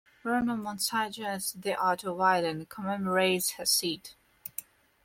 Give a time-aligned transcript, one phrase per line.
[0.23, 4.15] Bruno Monsaingeon's "The Art of Violin" commemorates Hassid.